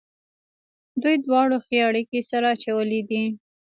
دوی 1.01 1.15
دواړو 1.25 1.57
ښې 1.65 1.77
اړېکې 1.87 2.19
سره 2.29 2.45
اچولې 2.55 3.01
دي. 3.09 3.23